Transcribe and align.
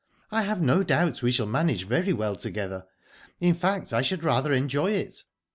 "I 0.31 0.41
have 0.41 0.59
no 0.63 0.81
doubt 0.81 1.21
we 1.21 1.31
shall 1.31 1.45
manage 1.45 1.85
very 1.85 2.11
well 2.11 2.35
together. 2.35 2.87
In 3.39 3.53
fact 3.53 3.93
I 3.93 4.01
should 4.01 4.23
rather 4.23 4.51
enjoy 4.51 4.93
it." 4.93 5.25